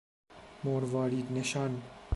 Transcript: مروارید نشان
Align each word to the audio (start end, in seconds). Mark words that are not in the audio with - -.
مروارید 0.63 1.31
نشان 1.31 1.81